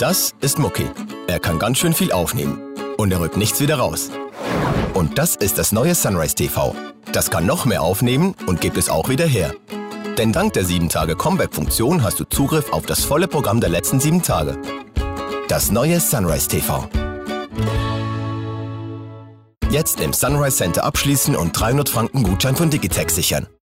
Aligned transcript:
Das 0.00 0.32
ist 0.40 0.58
Mucki. 0.58 0.86
Er 1.26 1.38
kann 1.40 1.58
ganz 1.58 1.76
schön 1.76 1.92
viel 1.92 2.10
aufnehmen. 2.10 2.74
Und 2.96 3.12
er 3.12 3.20
rückt 3.20 3.36
nichts 3.36 3.60
wieder 3.60 3.74
raus. 3.74 4.08
Und 4.94 5.18
das 5.18 5.36
ist 5.36 5.58
das 5.58 5.72
neue 5.72 5.94
Sunrise 5.94 6.34
TV. 6.34 6.74
Das 7.12 7.30
kann 7.30 7.44
noch 7.44 7.66
mehr 7.66 7.82
aufnehmen 7.82 8.34
und 8.46 8.62
gibt 8.62 8.78
es 8.78 8.88
auch 8.88 9.10
wieder 9.10 9.26
her. 9.26 9.52
Denn 10.16 10.32
dank 10.32 10.54
der 10.54 10.64
7-Tage-Comeback-Funktion 10.64 12.02
hast 12.02 12.18
du 12.18 12.24
Zugriff 12.24 12.72
auf 12.72 12.86
das 12.86 13.04
volle 13.04 13.28
Programm 13.28 13.60
der 13.60 13.68
letzten 13.68 14.00
7 14.00 14.22
Tage. 14.22 14.56
Das 15.48 15.70
neue 15.70 16.00
Sunrise 16.00 16.48
TV. 16.48 16.88
Jetzt 19.68 20.00
im 20.00 20.14
Sunrise 20.14 20.56
Center 20.56 20.84
abschließen 20.84 21.36
und 21.36 21.52
300 21.60 21.90
Franken 21.90 22.22
Gutschein 22.22 22.56
von 22.56 22.70
Digitech 22.70 23.10
sichern. 23.10 23.48